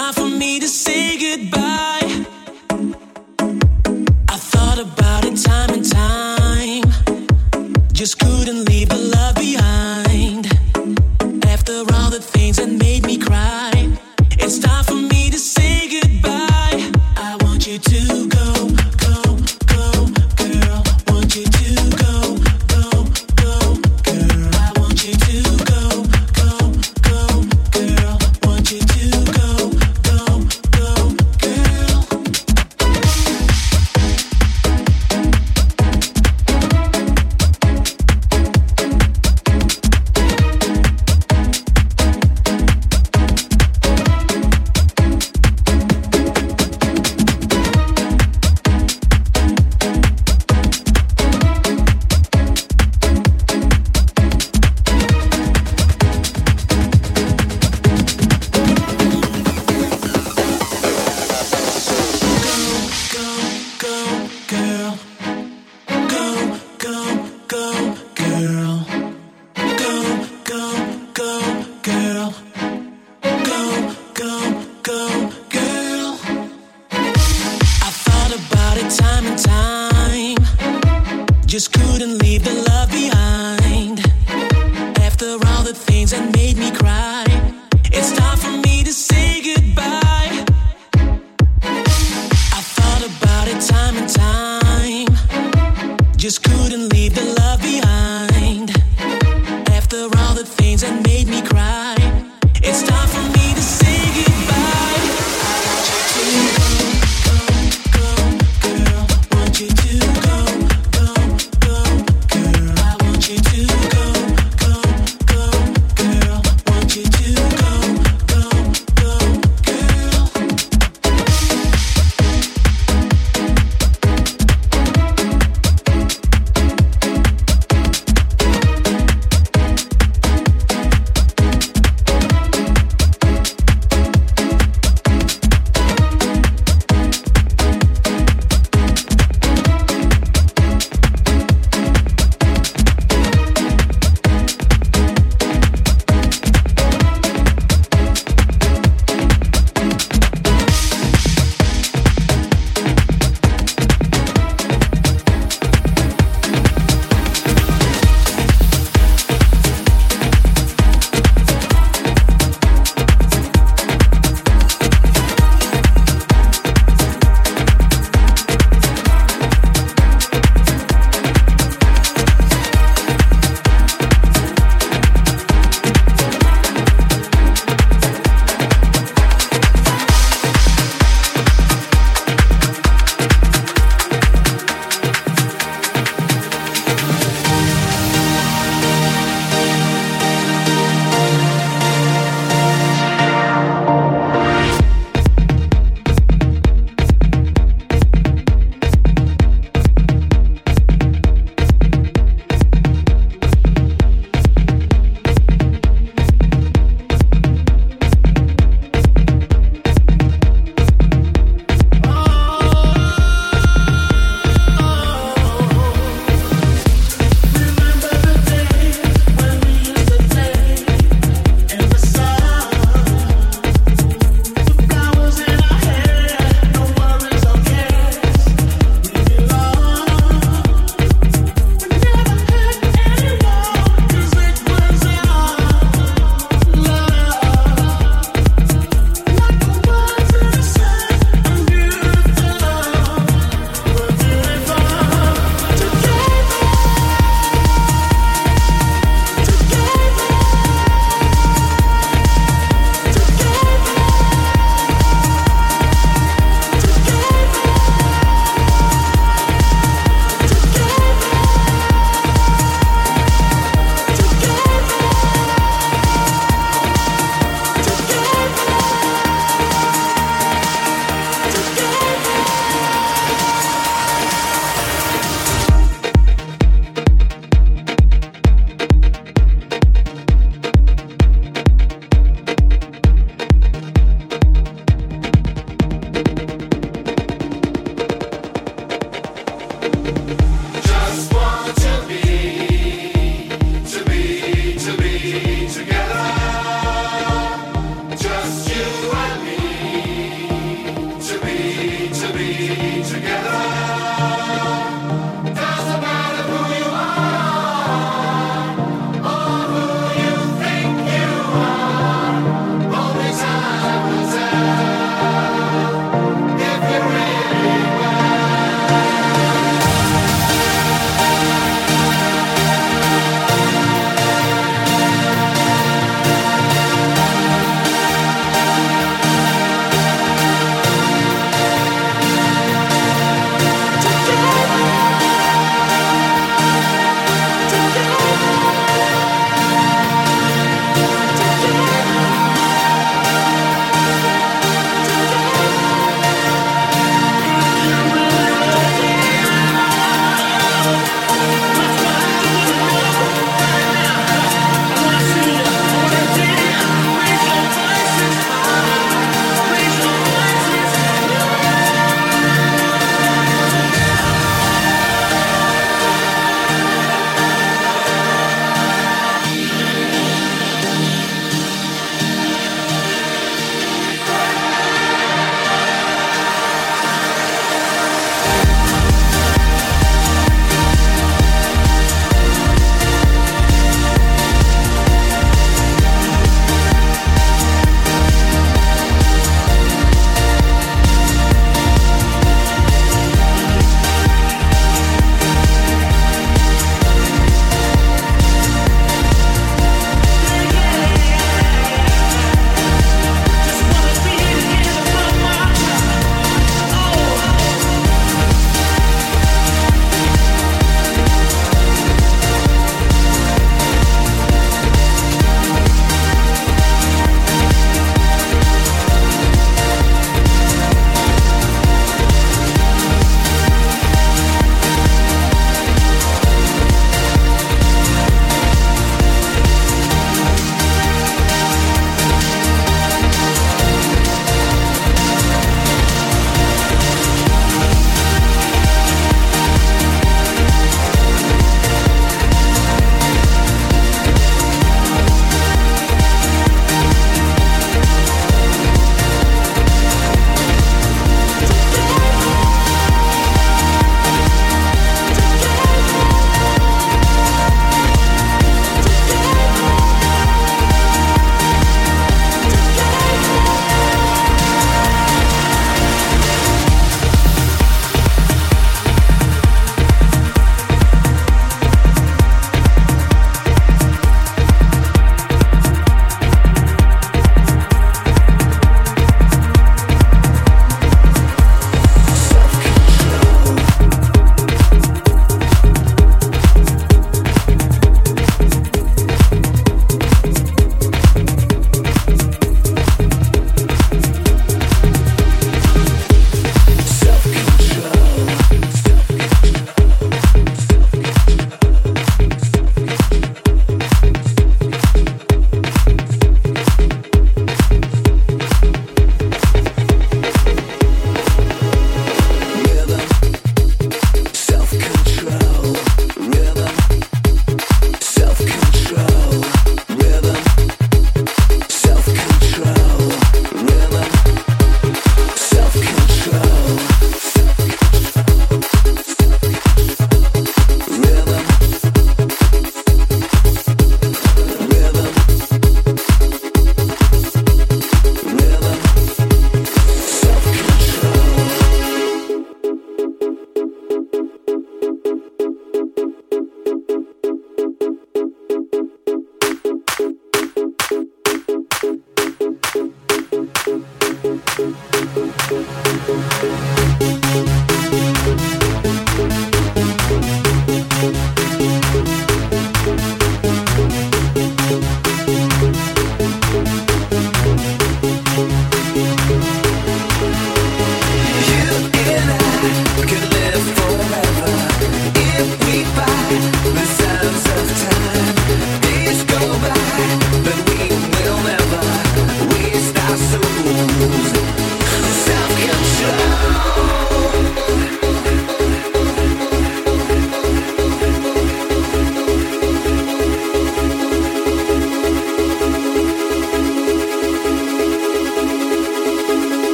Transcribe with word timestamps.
time 0.00 0.14
for 0.14 0.28
me 0.28 0.58
to 0.58 0.68
say 0.68 1.18
goodbye. 1.18 2.08
I 4.34 4.36
thought 4.50 4.78
about 4.78 5.24
it 5.26 5.36
time 5.48 5.70
and 5.76 5.84
time, 6.02 6.84
just 7.92 8.18
couldn't 8.18 8.64
leave 8.70 8.88
the 8.88 9.00
love 9.14 9.34
behind. 9.34 9.69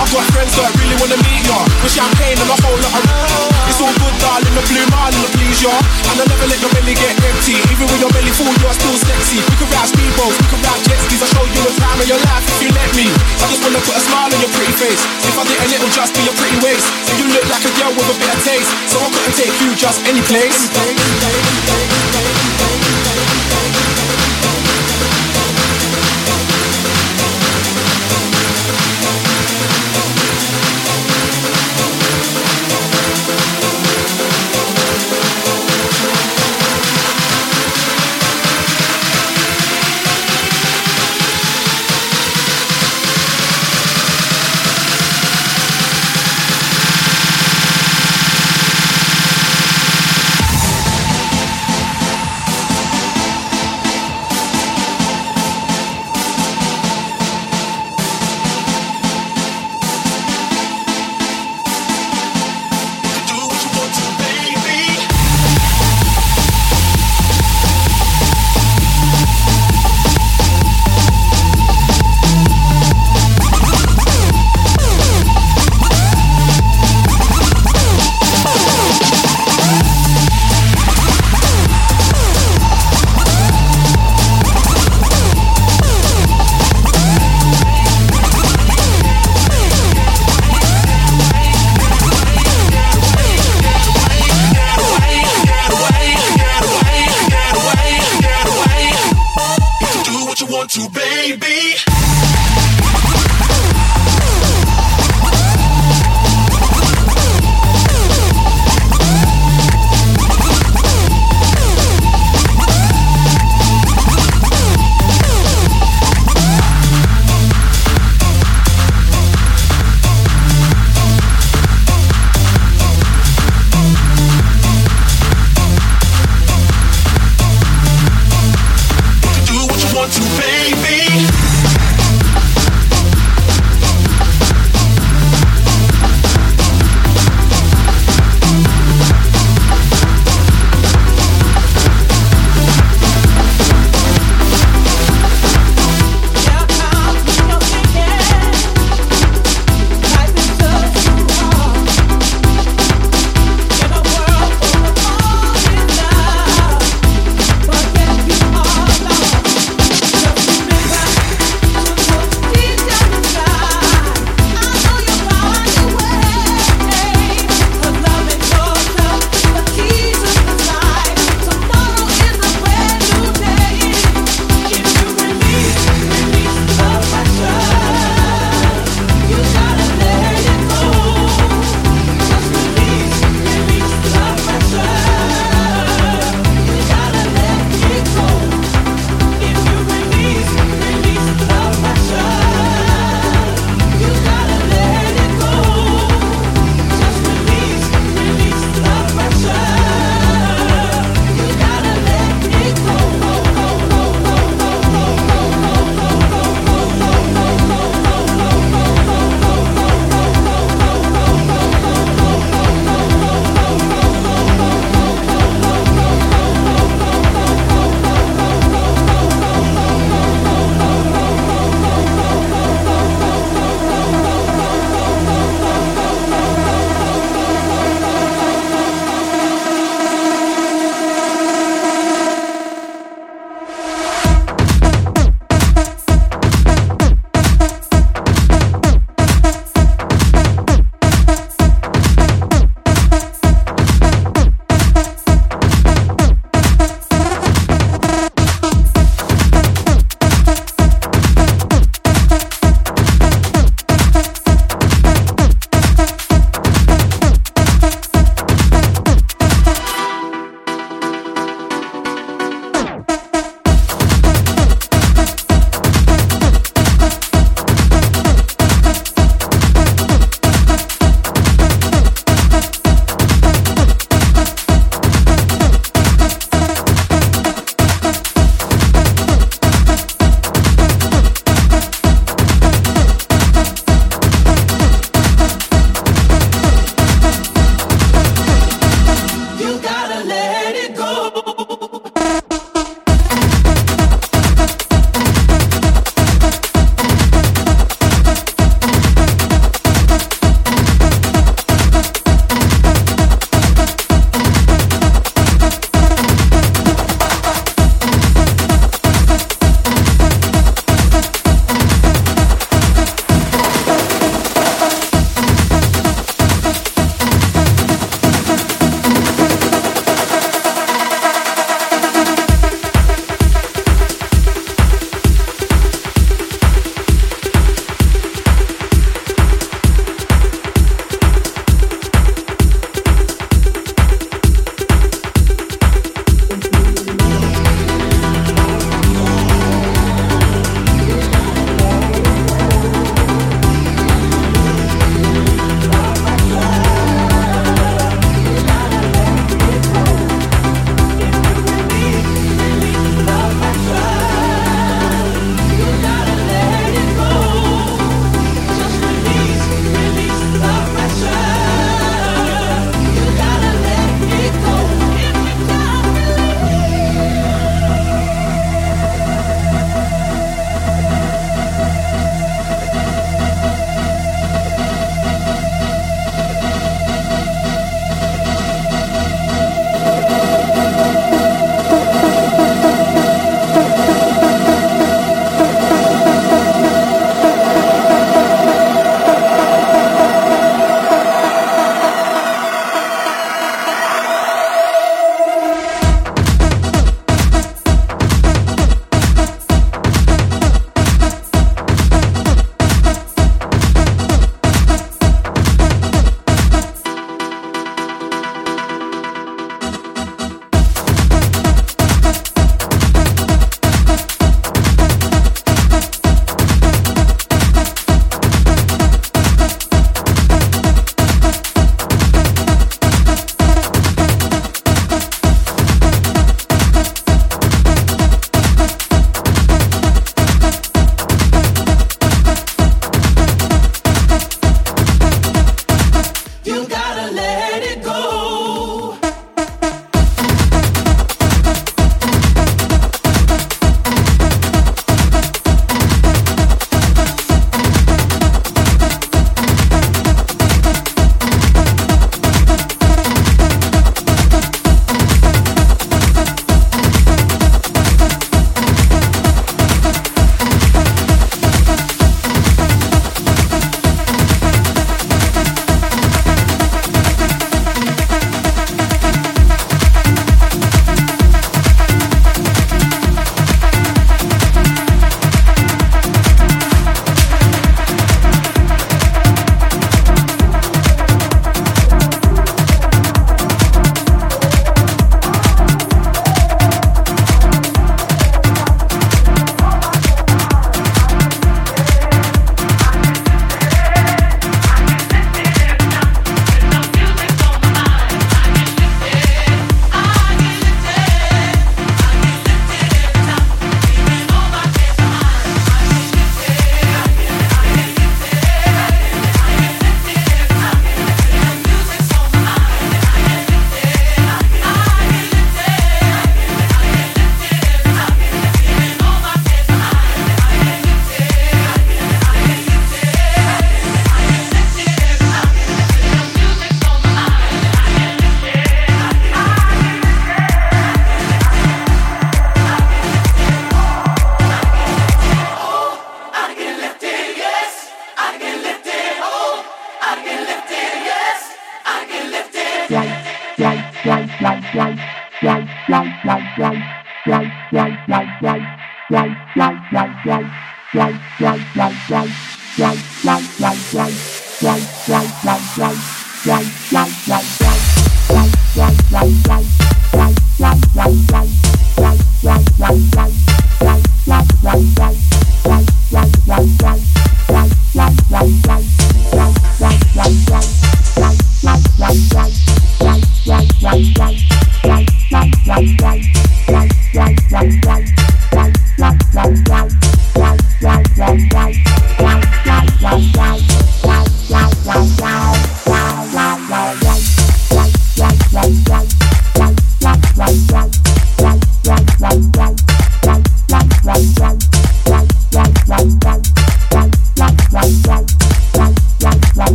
I've 0.00 0.10
got 0.10 0.24
friends 0.34 0.52
that 0.58 0.70
really 0.80 0.96
wanna 1.00 1.18
meet 1.24 1.42
ya. 1.46 1.58
With 1.82 1.94
champagne 1.94 2.38
and 2.38 2.50
a 2.50 2.56
whole 2.60 2.78
lot 2.80 2.94
of 2.94 3.04
oh, 3.04 3.70
It's 3.70 3.80
all 3.80 3.94
good 3.94 4.16
darling, 4.20 4.54
the 4.54 4.64
blue 4.68 4.86
marlin 4.92 5.20
will 5.20 5.34
please 5.36 5.60
ya. 5.62 5.74
And 6.12 6.16
I 6.20 6.24
never 6.28 6.46
let 6.48 6.58
your 6.60 6.72
belly 6.74 6.94
get 6.96 7.14
empty. 7.20 7.56
Even 7.72 7.86
when 7.88 8.00
your 8.00 8.12
belly 8.12 8.32
full, 8.34 8.52
you're 8.60 8.76
still 8.76 8.96
sexy. 8.98 9.40
We 9.40 9.54
can 9.60 9.68
ride 9.72 9.90
speedboats, 9.90 10.36
we 10.40 10.46
can 10.48 10.60
ride 10.64 10.82
jet 10.84 11.00
skis. 11.08 11.20
I'll 11.22 11.32
show 11.32 11.44
you 11.46 11.62
a 11.64 11.72
time 11.76 11.98
in 12.00 12.08
your 12.08 12.22
life 12.24 12.44
if 12.44 12.58
you 12.64 12.70
let 12.74 12.90
me. 12.96 13.06
I 13.40 13.44
just 13.48 13.62
wanna 13.64 13.80
put 13.84 13.96
a 13.96 14.02
smile 14.02 14.30
on 14.30 14.40
your 14.40 14.52
pretty 14.52 14.74
face. 14.76 15.02
If 15.24 15.36
I 15.36 15.44
didn't, 15.48 15.72
it'll 15.72 15.94
just 15.94 16.12
be 16.12 16.22
your 16.26 16.36
pretty 16.36 16.58
waist. 16.64 16.86
And 17.10 17.16
you 17.20 17.26
look 17.32 17.46
like 17.48 17.64
a 17.64 17.72
girl 17.78 17.92
with 17.94 18.08
a 18.12 18.16
bit 18.18 18.30
of 18.32 18.40
taste. 18.44 18.70
So 18.90 19.00
I 19.00 19.08
couldn't 19.12 19.36
take 19.36 19.54
you 19.62 19.70
just 19.76 20.00
any 20.08 20.22
place 20.26 20.68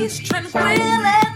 like 0.00 1.29